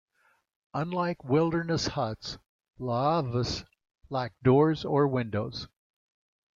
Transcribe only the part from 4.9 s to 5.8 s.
windows.